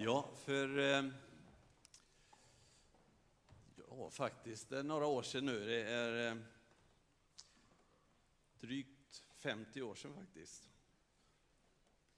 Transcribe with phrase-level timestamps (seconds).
[0.00, 1.04] Ja, för eh,
[3.90, 5.66] ja, faktiskt det är några år sedan nu.
[5.66, 6.36] Det är eh,
[8.60, 10.70] drygt 50 år sedan faktiskt.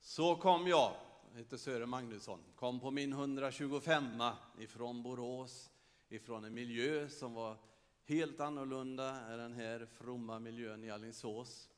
[0.00, 0.92] Så kom jag,
[1.30, 4.22] jag heter Sören Magnusson, kom på min 125
[4.58, 5.70] ifrån Borås,
[6.08, 7.56] ifrån en miljö som var
[8.04, 11.70] helt annorlunda än den här fromma miljön i Alingsås.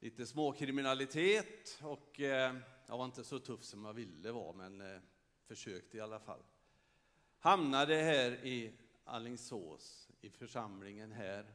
[0.00, 2.54] Lite småkriminalitet och eh,
[2.88, 5.00] jag var inte så tuff som jag ville vara, men eh,
[5.46, 6.42] försökte i alla fall.
[7.38, 8.72] Hamnade här i
[9.04, 11.54] Alingsås, i församlingen här.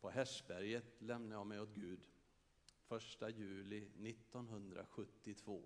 [0.00, 2.00] På Härsberget lämnade jag mig åt Gud.
[2.88, 5.62] 1 juli 1972.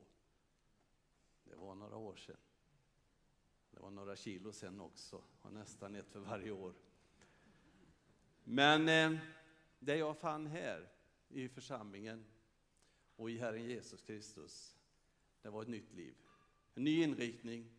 [1.45, 2.37] Det var några år sedan.
[3.71, 6.75] Det var några kilo sen också, och nästan ett för varje år.
[8.45, 9.21] Men eh,
[9.79, 10.89] det jag fann här
[11.29, 12.25] i församlingen
[13.17, 14.77] och i Herren Jesus Kristus,
[15.43, 16.15] det var ett nytt liv.
[16.75, 17.71] En ny inriktning.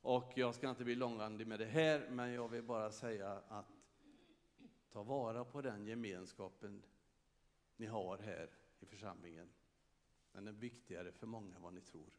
[0.00, 3.66] Och jag ska inte bli långrandig med det här, men jag vill bara säga att
[4.90, 6.82] ta vara på den gemenskapen
[7.76, 9.48] ni har här i församlingen.
[10.32, 12.10] Den är viktigare för många än vad ni tror.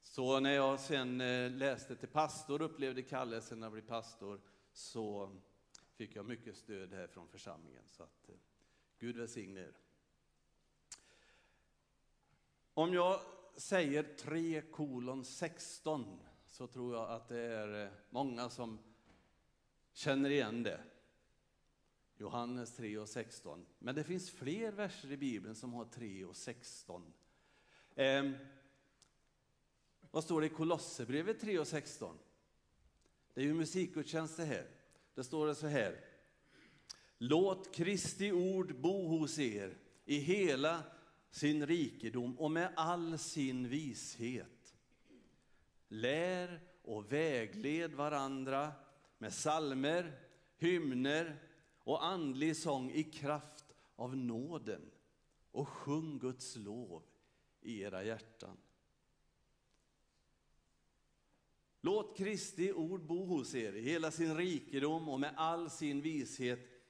[0.00, 4.40] Så när jag sen eh, läste till pastor, upplevde kallelsen att bli pastor,
[4.72, 5.36] så
[5.94, 7.82] fick jag mycket stöd här från församlingen.
[7.86, 8.34] Så att eh,
[8.98, 9.85] Gud välsigne er.
[12.78, 13.20] Om jag
[13.56, 18.78] säger 3 kolon 16 så tror jag att det är eh, många som
[19.92, 20.80] känner igen det.
[22.16, 23.66] Johannes 3 och 16.
[23.78, 27.12] Men det finns fler verser i Bibeln som har 3 och 16.
[27.94, 28.30] Eh,
[30.10, 32.18] vad står det i Kolosserbrevet 3 och 16?
[33.34, 34.68] Det är ju musikgudstjänst det här.
[35.14, 36.04] Det står det så här.
[37.18, 40.82] Låt Kristi ord bo hos er i hela
[41.30, 44.76] sin rikedom och med all sin vishet.
[45.88, 48.72] Lär och vägled varandra
[49.18, 50.20] med salmer,
[50.56, 51.36] hymner
[51.78, 53.64] och andlig sång i kraft
[53.96, 54.90] av nåden
[55.50, 57.02] och sjung Guds lov
[57.60, 58.56] i era hjärtan.
[61.80, 66.82] Låt Kristi ord bo hos er i hela sin rikedom och med all sin vishet.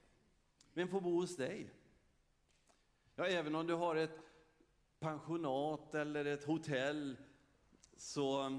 [0.72, 1.70] Vem får bo hos dig?
[3.14, 4.25] Ja, även om du har ett
[4.98, 7.16] pensionat eller ett hotell,
[7.96, 8.58] så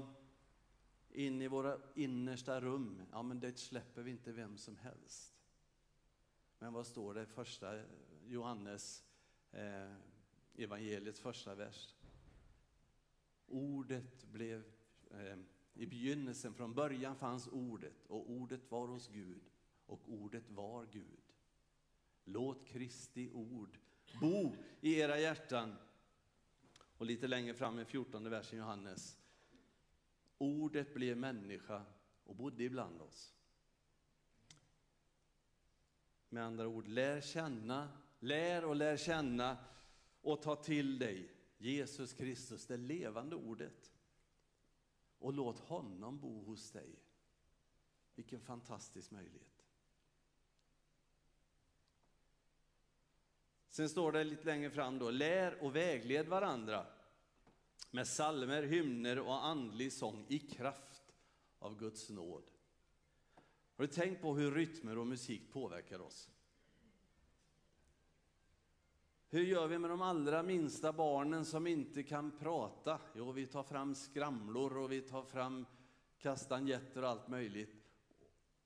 [1.10, 5.34] in i våra innersta rum, ja men det släpper vi inte vem som helst.
[6.58, 7.82] Men vad står det i första
[8.26, 9.04] Johannes
[9.52, 9.92] eh,
[10.54, 11.94] evangeliets första vers?
[13.46, 14.64] Ordet blev,
[15.10, 15.38] eh,
[15.74, 19.42] i begynnelsen, från början fanns ordet och ordet var hos Gud
[19.86, 21.34] och ordet var Gud.
[22.24, 23.78] Låt Kristi ord
[24.20, 25.76] bo i era hjärtan
[26.98, 29.18] och lite längre fram i 14 versen Johannes.
[30.38, 31.84] Ordet blev människa
[32.24, 33.34] och bodde ibland oss.
[36.28, 37.88] Med andra ord, lär känna,
[38.18, 39.56] lär och lär känna
[40.20, 43.92] och ta till dig Jesus Kristus, det levande ordet.
[45.18, 46.98] Och låt honom bo hos dig.
[48.14, 49.57] Vilken fantastisk möjlighet.
[53.78, 56.86] Sen står det lite längre fram då, lär och vägled varandra
[57.90, 61.12] med salmer, hymner och andlig sång i kraft
[61.58, 62.42] av Guds nåd.
[63.76, 66.30] Har du tänkt på hur rytmer och musik påverkar oss?
[69.28, 73.00] Hur gör vi med de allra minsta barnen som inte kan prata?
[73.14, 75.66] Jo, vi tar fram skramlor och vi tar fram
[76.18, 77.84] kastanjetter och allt möjligt.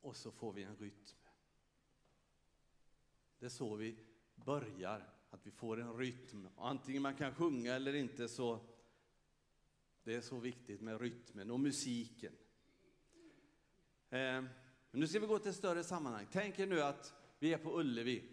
[0.01, 1.17] Och så får vi en rytm.
[3.39, 3.97] Det är så vi
[4.45, 6.49] börjar, att vi får en rytm.
[6.57, 8.61] Antingen man kan sjunga eller inte så
[10.05, 12.33] det är så viktigt med rytmen och musiken.
[14.11, 14.45] Eh,
[14.91, 16.27] nu ska vi gå till ett större sammanhang.
[16.33, 18.25] Tänk er nu att vi är på Ullevi.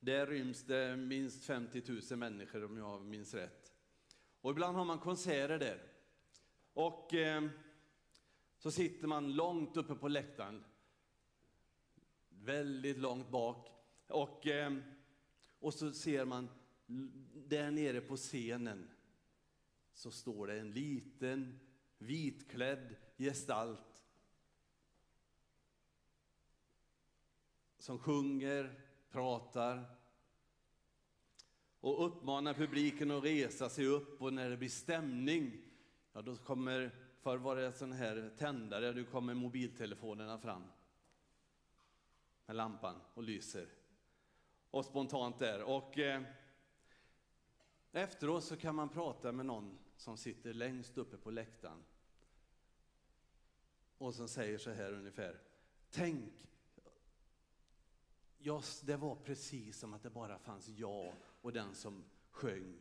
[0.00, 3.72] Där ryms det minst 50 000 människor om jag minns rätt.
[4.40, 5.82] Och ibland har man konserter där.
[6.72, 7.48] Och eh,
[8.58, 10.64] så sitter man långt uppe på läktaren.
[12.28, 13.71] Väldigt långt bak.
[14.12, 14.82] Och, ehm,
[15.58, 16.48] och så ser man
[17.34, 18.90] där nere på scenen
[19.94, 21.60] så står det en liten
[21.98, 24.04] vitklädd gestalt
[27.78, 28.80] som sjunger,
[29.10, 29.84] pratar
[31.80, 35.62] och uppmanar publiken att resa sig upp och när det blir stämning,
[36.12, 40.62] ja då kommer, förr var det sån här tändare, nu kommer mobiltelefonerna fram
[42.46, 43.68] med lampan och lyser.
[44.72, 45.62] Och spontant där.
[45.62, 46.22] Och eh,
[47.92, 51.84] Efteråt så kan man prata med någon som sitter längst uppe på läktaren
[53.98, 55.40] och som säger så här ungefär.
[55.90, 56.32] Tänk,
[58.38, 62.78] just det var precis som att det bara fanns jag och den som sjöng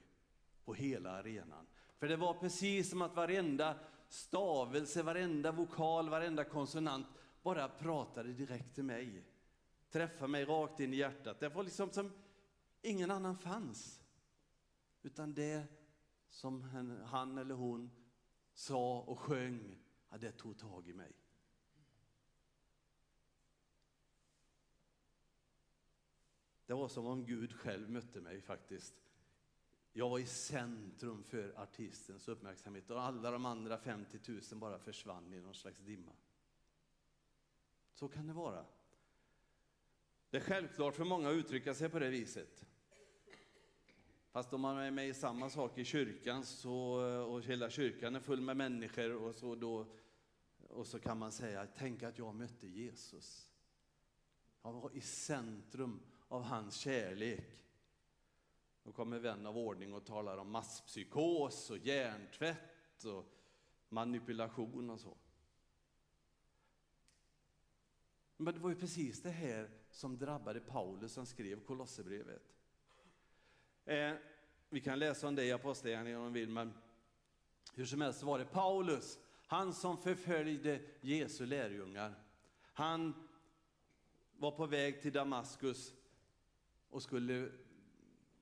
[0.66, 1.68] på hela arenan.
[1.98, 3.80] För det var precis som att varenda
[4.10, 7.08] stavelse, varenda vokal, varenda konsonant
[7.42, 9.24] bara pratade direkt till mig
[9.92, 11.40] träffa mig rakt in i hjärtat.
[11.40, 12.12] Det var liksom som
[12.82, 14.02] ingen annan fanns.
[15.02, 15.64] Utan det
[16.30, 16.62] som
[17.06, 17.92] han eller hon
[18.54, 19.80] sa och sjöng,
[20.10, 21.12] ja, det tog tag i mig.
[26.66, 28.94] Det var som om Gud själv mötte mig faktiskt.
[29.94, 35.34] Jag var i centrum för artistens uppmärksamhet och alla de andra 50 000 bara försvann
[35.34, 36.12] i någon slags dimma.
[37.94, 38.66] Så kan det vara.
[40.32, 42.66] Det är självklart för många att uttrycka sig på det viset.
[44.32, 46.74] Fast om man är med i samma sak i kyrkan så,
[47.24, 49.86] och hela kyrkan är full med människor och så, då,
[50.70, 53.52] och så kan man säga, tänk att jag mötte Jesus.
[54.62, 57.66] Jag var i centrum av hans kärlek.
[58.84, 63.26] Då kommer vän av ordning och talar om masspsykos och hjärntvätt och
[63.90, 65.18] manipulation och så.
[68.38, 72.56] Men det var ju precis det här som drabbade Paulus som skrev Kolosserbrevet.
[73.86, 74.14] Eh,
[74.70, 76.74] vi kan läsa om det i Apostlagärningarna om vi vill, men
[77.74, 82.16] hur som helst var det Paulus, han som förföljde Jesu lärjungar.
[82.74, 83.14] Han
[84.38, 85.94] var på väg till Damaskus
[86.90, 87.52] och skulle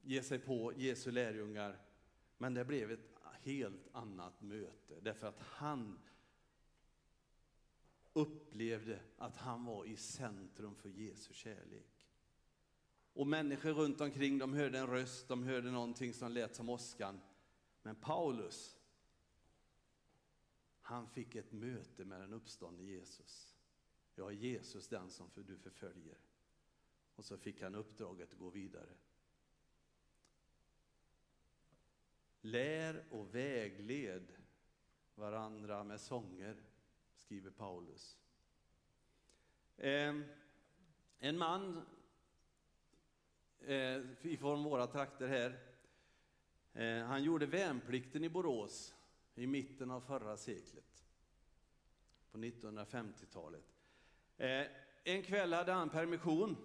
[0.01, 1.77] ge sig på Jesu lärjungar.
[2.37, 3.09] Men det blev ett
[3.41, 5.99] helt annat möte därför att han
[8.19, 12.07] upplevde att han var i centrum för Jesu kärlek.
[13.13, 17.21] Och människor runt omkring de hörde en röst, de hörde någonting som lät som åskan.
[17.81, 18.77] Men Paulus,
[20.81, 23.55] han fick ett möte med den uppståndne Jesus.
[24.15, 26.17] Jag är Jesus den som du förföljer.
[27.15, 28.93] Och så fick han uppdraget att gå vidare.
[32.41, 34.31] Lär och vägled
[35.15, 36.63] varandra med sånger,
[37.29, 38.17] skriver Paulus.
[39.77, 40.25] Ehm,
[41.19, 41.85] en man
[43.59, 45.59] eh, ifrån våra trakter här,
[46.73, 48.95] eh, han gjorde värnplikten i Borås
[49.35, 51.05] i mitten av förra seklet,
[52.31, 53.75] på 1950-talet.
[54.37, 54.65] Eh,
[55.03, 56.57] en kväll hade han permission.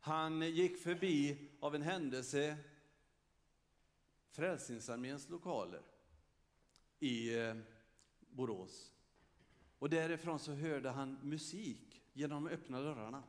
[0.00, 2.56] Han gick förbi av en händelse
[4.30, 5.82] Frälsningsarméns lokaler
[7.00, 7.30] i
[8.30, 8.92] Borås.
[9.80, 13.22] Och därifrån så hörde han musik genom de öppna dörrarna.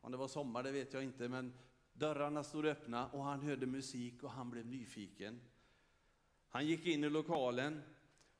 [0.00, 1.52] Om det var sommar, det vet jag inte, men
[1.92, 5.40] dörrarna stod öppna och han hörde musik och han blev nyfiken.
[6.48, 7.82] Han gick in i lokalen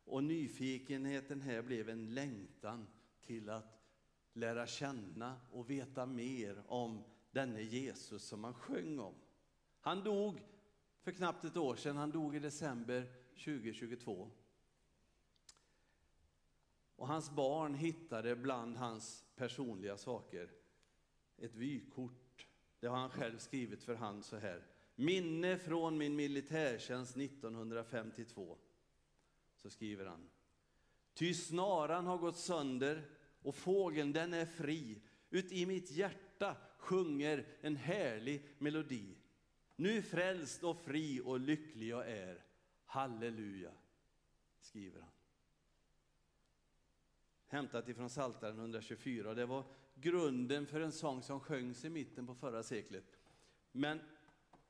[0.05, 2.87] och nyfikenheten här blev en längtan
[3.27, 3.81] till att
[4.33, 9.15] lära känna och veta mer om denne Jesus som han sjöng om.
[9.81, 10.43] Han dog
[11.03, 11.97] för knappt ett år sedan.
[11.97, 13.07] Han dog i december
[13.45, 14.31] 2022.
[16.99, 20.51] Och hans barn hittade bland hans personliga saker
[21.37, 22.47] ett vykort.
[22.81, 24.67] Det har han själv skrivit för hand så här.
[24.95, 28.59] Minne från min militärtjänst 1952.
[29.57, 30.29] Så skriver han.
[31.15, 33.11] Ty snaran har gått sönder
[33.43, 35.03] och fågeln den är fri.
[35.31, 39.17] Ut i mitt hjärta sjunger en härlig melodi.
[39.77, 42.45] Nu frälst och fri och lycklig jag är.
[42.85, 43.73] Halleluja,
[44.61, 45.18] skriver han.
[47.51, 49.35] Hämtat ifrån Psaltaren 124.
[49.35, 49.65] Det var
[49.95, 53.05] grunden för en sång som sjöngs i mitten på förra seklet.
[53.73, 54.01] Men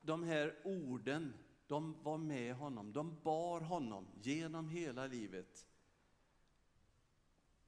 [0.01, 1.35] de här orden,
[1.67, 5.67] de var med honom, de bar honom genom hela livet.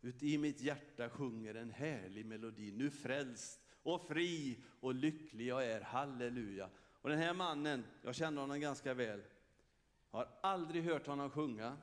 [0.01, 5.67] Ut i mitt hjärta sjunger en härlig melodi, nu frälst och fri och lycklig jag
[5.67, 6.71] är, halleluja.
[7.03, 9.23] Och den här mannen, jag känner honom ganska väl.
[10.11, 11.77] Jag har aldrig hört honom sjunga.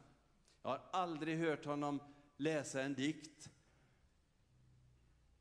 [0.61, 1.99] Jag har aldrig hört honom
[2.37, 3.51] läsa en dikt.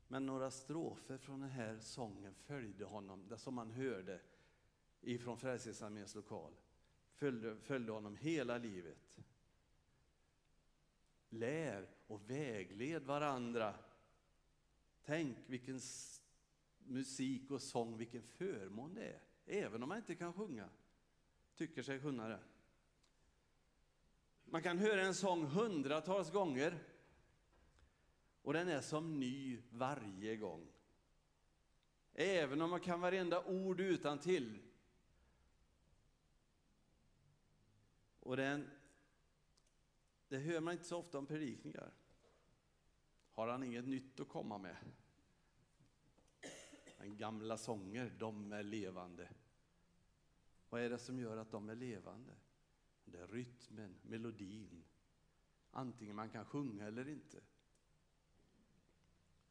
[0.07, 4.21] Men några strofer från den här sången följde honom, det som han hörde
[5.01, 6.53] ifrån Frälsningsarméns lokal.
[7.15, 9.17] Följde, följde honom hela livet.
[11.29, 13.75] Lär och vägled varandra.
[15.05, 15.79] Tänk vilken
[16.77, 19.21] musik och sång, vilken förmån det är.
[19.45, 20.69] Även om man inte kan sjunga,
[21.55, 22.39] tycker sig kunna det.
[24.49, 26.79] Man kan höra en sång hundratals gånger
[28.41, 30.67] och den är som ny varje gång.
[32.13, 34.59] Även om man kan varenda ord utan till
[38.27, 38.69] Och den,
[40.27, 41.91] det hör man inte så ofta om predikningar.
[43.31, 44.75] Har han inget nytt att komma med?
[46.97, 49.29] Men gamla sånger, de är levande.
[50.69, 52.33] Vad är det som gör att de är levande?
[53.11, 54.83] Det är rytmen, melodin.
[55.71, 57.39] Antingen man kan sjunga eller inte.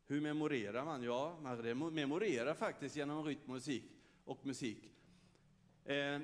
[0.07, 1.03] Hur memorerar man?
[1.03, 3.85] Ja, man memorerar faktiskt genom rytm musik
[4.25, 4.93] och musik.
[5.85, 6.21] Eh,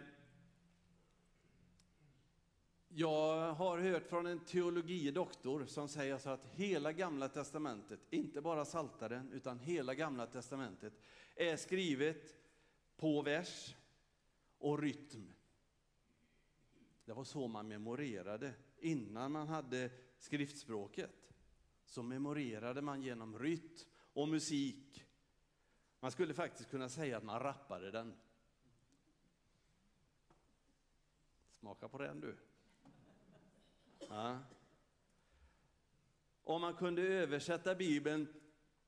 [2.89, 8.65] jag har hört från en teologidoktor som säger så att hela gamla testamentet, inte bara
[8.65, 10.93] saltaren utan hela gamla testamentet,
[11.37, 12.37] är skrivet
[12.97, 13.75] på vers
[14.59, 15.33] och rytm.
[17.05, 18.55] Det var så man memorerade.
[18.79, 21.35] Innan man hade skriftspråket
[21.85, 25.05] så memorerade man genom rytm och musik.
[26.01, 28.15] Man skulle faktiskt kunna säga att man rappade den.
[31.51, 32.37] Smaka på den du.
[34.09, 34.39] Ja.
[36.45, 38.27] Om man kunde översätta Bibeln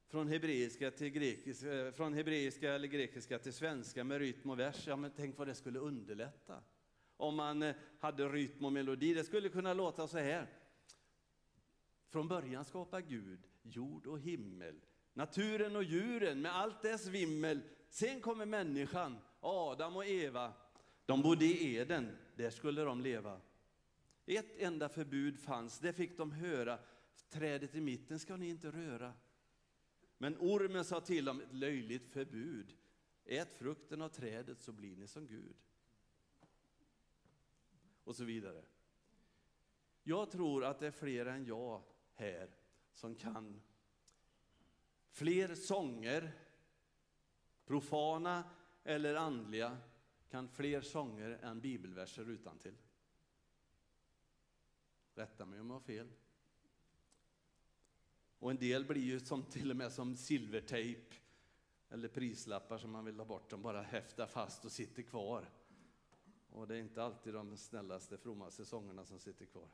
[0.09, 4.87] från hebreiska, till grekiska, eh, från hebreiska eller grekiska till svenska med rytm och vers,
[4.87, 6.63] ja men tänk vad det skulle underlätta.
[7.25, 10.47] Om man eh, hade rytm och melodi, det skulle kunna låta så här.
[12.09, 14.81] Från början skapar Gud jord och himmel,
[15.13, 17.61] naturen och djuren med allt dess vimmel.
[17.89, 20.53] Sen kommer människan, Adam och Eva.
[21.07, 23.41] De bodde i Eden, där skulle de leva.
[24.27, 26.79] Ett enda förbud fanns, det fick de höra.
[27.31, 29.13] Trädet i mitten ska ni inte röra.
[30.19, 32.77] Men ormen sa till dem, ett löjligt förbud.
[33.25, 35.57] Ät frukten av trädet så blir ni som Gud.
[38.05, 38.65] Och så vidare.
[40.03, 41.83] Jag tror att det är fler än jag
[42.15, 42.57] här
[42.93, 43.63] som kan
[45.11, 46.33] fler sånger,
[47.67, 48.45] profana
[48.85, 49.79] eller andliga,
[50.29, 52.77] kan fler sånger än bibelverser utan till.
[55.15, 56.09] Rätta mig om jag har fel.
[58.39, 61.15] Och en del blir ju som, till och med som silvertejp
[61.89, 65.51] eller prislappar som man vill ha bort, de bara häftar fast och sitter kvar.
[66.55, 69.69] Och det är inte alltid de snällaste, frommaste sångerna som sitter kvar.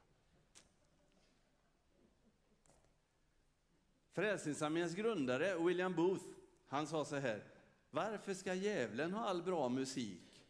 [4.13, 6.25] Frälsningsarméns grundare William Booth,
[6.67, 7.45] han sa så här,
[7.91, 10.45] varför ska djävulen ha all bra musik?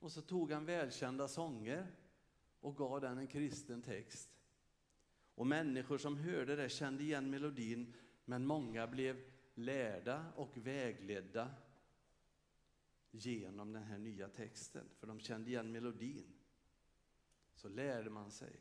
[0.00, 1.86] Och så tog han välkända sånger
[2.60, 4.30] och gav den en kristen text.
[5.34, 9.22] Och människor som hörde det kände igen melodin, men många blev
[9.54, 11.50] lärda och vägledda
[13.12, 16.32] genom den här nya texten, för de kände igen melodin.
[17.54, 18.60] Så lärde man sig.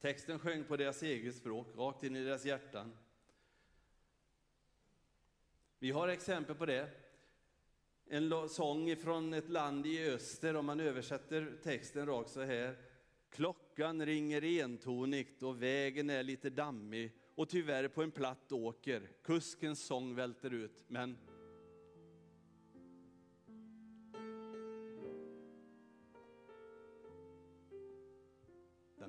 [0.00, 2.92] Texten sjöng på deras eget språk, rakt in i deras hjärtan.
[5.78, 6.90] Vi har exempel på det.
[8.06, 12.76] En sång från ett land i öster, om man översätter texten rakt så här.
[13.30, 19.10] Klockan ringer entonigt och vägen är lite dammig och tyvärr på en platt åker.
[19.22, 21.18] Kuskens sång välter ut, men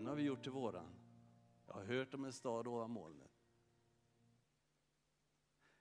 [0.04, 0.96] Den har vi gjort till våran.
[1.68, 3.32] Jag har hört om en stad ovan molnet.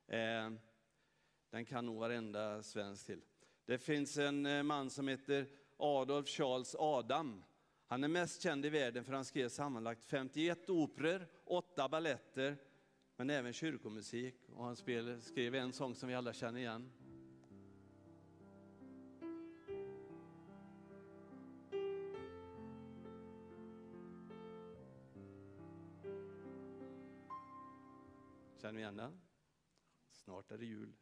[0.06, 0.50] Eh,
[1.50, 3.20] den kan nog varenda svensk till.
[3.64, 7.44] Det finns en eh, man som heter Adolf Charles Adam.
[7.86, 12.56] Han är mest känd i världen för han skrev sammanlagt 51 operor, 8 balletter,
[13.16, 14.48] men även kyrkomusik.
[14.48, 14.76] Och han
[15.20, 16.92] skrev en sång som vi alla känner igen.
[28.72, 29.20] Känner vi igen den?
[30.12, 30.92] Snart är det jul.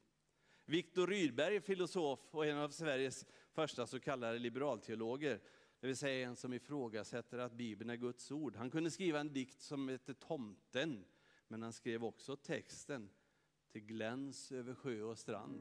[0.64, 5.40] Viktor Rydberg, filosof och en av Sveriges första så kallade liberalteologer,
[5.80, 8.56] det vill säga en som ifrågasätter att Bibeln är Guds ord.
[8.56, 11.04] Han kunde skriva en dikt som heter Tomten,
[11.48, 13.10] men han skrev också texten
[13.72, 15.60] till gläns över sjö och strand.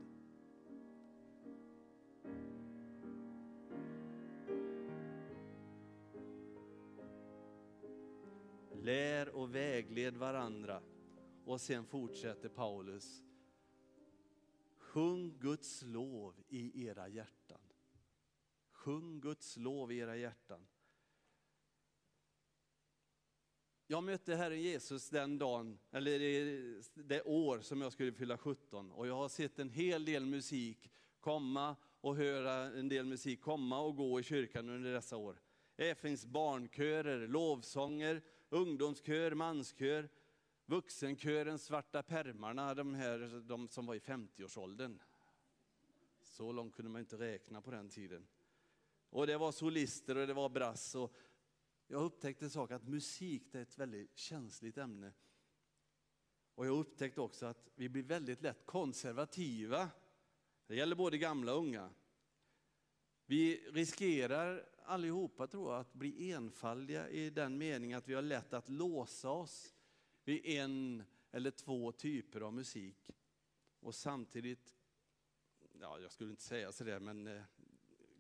[8.81, 10.81] Lär och vägled varandra
[11.50, 13.24] och sen fortsätter Paulus.
[14.77, 17.62] Sjung Guds lov i era hjärtan.
[18.72, 20.68] Sjung Guds lov i era hjärtan.
[23.88, 26.20] Jag mötte Herren Jesus den dagen, eller
[27.03, 30.91] det år som jag skulle fylla 17 och jag har sett en hel del musik
[31.20, 35.41] komma och höra en del musik komma och gå i kyrkan under dessa år.
[35.75, 40.10] Det finns barnkörer, lovsånger, ungdomskör, manskör,
[40.69, 44.99] Vuxenkören Svarta pärmarna, de, här, de som var i 50-årsåldern.
[46.21, 48.27] Så långt kunde man inte räkna på den tiden.
[49.09, 50.95] Och det var solister och det var brass.
[50.95, 51.13] Och
[51.88, 55.13] jag upptäckte en sak, att musik är ett väldigt känsligt ämne.
[56.55, 59.89] Och jag upptäckte också att vi blir väldigt lätt konservativa.
[60.67, 61.89] Det gäller både gamla och unga.
[63.25, 68.53] Vi riskerar allihopa tror jag att bli enfaldiga i den meningen att vi har lätt
[68.53, 69.75] att låsa oss
[70.29, 73.12] i en eller två typer av musik.
[73.79, 74.75] Och samtidigt,
[75.79, 77.43] ja jag skulle inte säga sådär, men eh,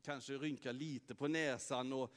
[0.01, 2.15] kanske rynka lite på näsan och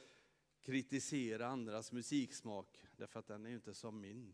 [0.61, 4.33] kritisera andras musiksmak, därför att den är ju inte som min.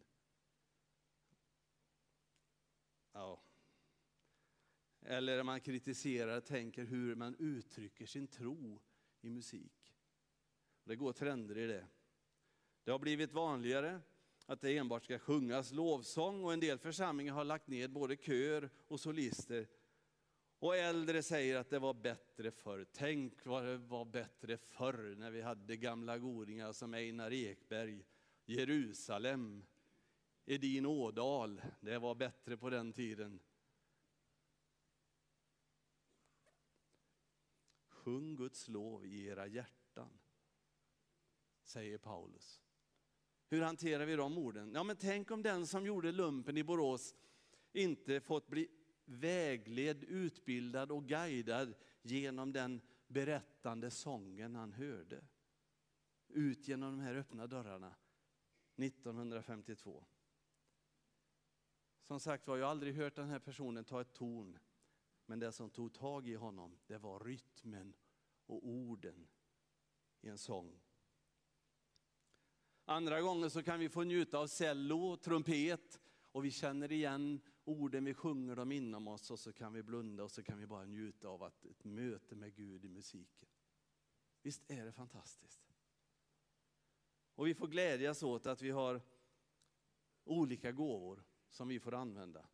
[3.11, 3.41] Ja.
[5.01, 8.81] Eller man kritiserar och tänker hur man uttrycker sin tro
[9.21, 9.95] i musik.
[10.83, 11.87] Det går trender i det.
[12.83, 14.01] Det har blivit vanligare
[14.49, 18.69] att det enbart ska sjungas lovsång och en del församlingar har lagt ned både kör
[18.87, 19.67] och solister.
[20.59, 22.85] Och äldre säger att det var bättre förr.
[22.91, 28.05] Tänk vad det var bättre förr när vi hade gamla godingar som Einar Ekberg,
[28.45, 29.65] Jerusalem,
[30.45, 31.61] Edin Ådal.
[31.79, 33.39] Det var bättre på den tiden.
[37.87, 40.19] Sjung Guds lov i era hjärtan,
[41.63, 42.61] säger Paulus.
[43.49, 44.71] Hur hanterar vi de orden?
[44.73, 47.15] Ja, men tänk om den som gjorde lumpen i Borås
[47.71, 48.67] inte fått bli
[49.05, 55.25] vägledd, utbildad och guidad genom den berättande sången han hörde.
[56.27, 57.95] Ut genom de här öppna dörrarna
[58.75, 60.05] 1952.
[62.01, 64.57] Som sagt var, jag har aldrig hört den här personen ta ett ton.
[65.25, 67.93] Men det som tog tag i honom, det var rytmen
[68.45, 69.27] och orden
[70.21, 70.79] i en sång.
[72.89, 75.99] Andra gånger så kan vi få njuta av cello, trumpet
[76.31, 80.23] och vi känner igen orden, vi sjunger dem inom oss och så kan vi blunda
[80.23, 83.49] och så kan vi bara njuta av att ett möte med Gud i musiken.
[84.41, 85.61] Visst är det fantastiskt?
[87.35, 89.01] Och vi får glädjas åt att vi har
[90.23, 92.45] olika gåvor som vi får använda.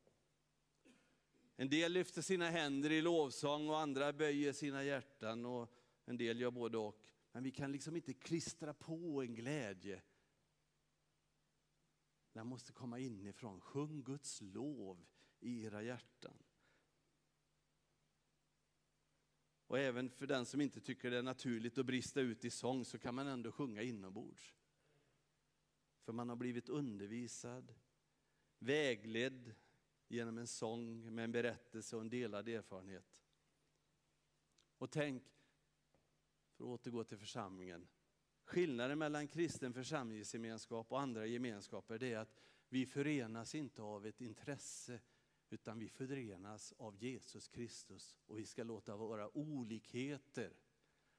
[1.56, 5.71] En del lyfter sina händer i lovsång och andra böjer sina hjärtan och
[6.06, 7.00] en del gör både och.
[7.32, 10.02] Men vi kan liksom inte klistra på en glädje.
[12.36, 13.62] Den måste komma inifrån.
[13.62, 15.06] Sjung Guds lov
[15.39, 16.38] i era hjärtan.
[19.67, 22.86] Och även för den som inte tycker det är naturligt att brista ut i sång
[22.86, 24.56] så kan man ändå sjunga inombords.
[26.02, 27.74] För man har blivit undervisad,
[28.60, 29.56] vägledd
[30.08, 33.24] genom en sång med en berättelse och en delad erfarenhet.
[34.78, 35.24] Och tänk,
[36.54, 37.88] för att återgå till församlingen,
[38.46, 42.36] skillnaden mellan kristen församlingsgemenskap och andra gemenskaper det är att
[42.70, 45.00] vi förenas inte av ett intresse
[45.50, 50.54] utan vi förenas av Jesus Kristus och vi ska låta våra olikheter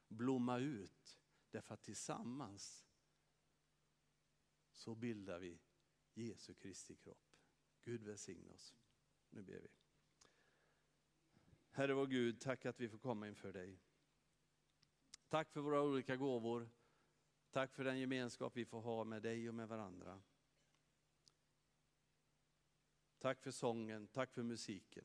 [0.09, 1.19] blomma ut
[1.51, 2.87] därför att tillsammans
[4.73, 5.59] så bildar vi
[6.15, 7.33] Jesu Kristi kropp.
[7.85, 8.75] Gud välsigne oss.
[9.31, 9.69] Nu ber vi.
[11.71, 13.79] Herre vår Gud, tack att vi får komma inför dig.
[15.29, 16.71] Tack för våra olika gåvor.
[17.57, 20.23] Tack för den gemenskap vi får ha med dig och med varandra.
[23.19, 25.05] Tack för sången, tack för musiken.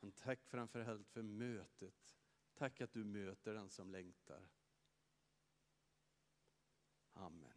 [0.00, 2.16] Men tack framförallt för mötet.
[2.54, 4.48] Tack att du möter den som längtar.
[7.12, 7.51] Amen.